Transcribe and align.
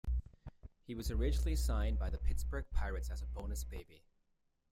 He 0.81 0.95
was 0.95 1.11
originally 1.11 1.55
signed 1.55 1.99
by 1.99 2.09
the 2.09 2.17
Pittsburgh 2.17 2.65
Pirates 2.71 3.11
as 3.11 3.21
a 3.21 3.27
bonus 3.27 3.63
baby. 3.63 4.01